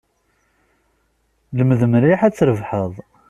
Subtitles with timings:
[1.57, 2.93] Lmed mliḥ ad trebḥeḍ.